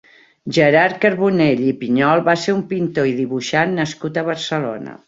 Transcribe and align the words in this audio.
Gerard 0.55 0.97
Carbonell 1.03 1.61
i 1.65 1.75
Piñol 1.83 2.25
va 2.31 2.37
ser 2.45 2.57
un 2.57 2.65
pintor 2.73 3.13
i 3.15 3.17
dibuixant 3.21 3.79
nascut 3.83 4.21
a 4.21 4.27
Barcelona. 4.35 4.99